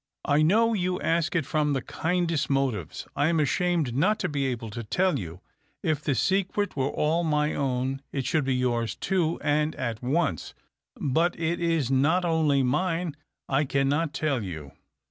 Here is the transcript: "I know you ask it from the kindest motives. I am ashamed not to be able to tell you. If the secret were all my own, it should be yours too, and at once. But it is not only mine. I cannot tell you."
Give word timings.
"I 0.35 0.41
know 0.41 0.73
you 0.73 0.99
ask 0.99 1.35
it 1.35 1.45
from 1.45 1.73
the 1.73 1.81
kindest 1.83 2.49
motives. 2.49 3.07
I 3.15 3.27
am 3.27 3.39
ashamed 3.39 3.95
not 3.95 4.17
to 4.21 4.29
be 4.29 4.47
able 4.47 4.71
to 4.71 4.83
tell 4.83 5.19
you. 5.19 5.41
If 5.83 6.01
the 6.01 6.15
secret 6.15 6.75
were 6.75 6.89
all 6.89 7.23
my 7.23 7.53
own, 7.53 8.01
it 8.11 8.25
should 8.25 8.45
be 8.45 8.55
yours 8.55 8.95
too, 8.95 9.39
and 9.43 9.75
at 9.75 10.01
once. 10.01 10.55
But 10.99 11.39
it 11.39 11.59
is 11.59 11.91
not 11.91 12.25
only 12.25 12.63
mine. 12.63 13.15
I 13.47 13.63
cannot 13.63 14.11
tell 14.11 14.43
you." 14.43 14.71